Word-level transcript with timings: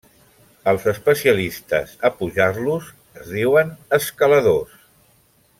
Els 0.71 0.85
especialistes 0.91 1.93
a 2.09 2.11
pujar-los 2.21 2.89
es 3.21 3.31
diuen 3.37 3.73
escaladors. 4.03 4.85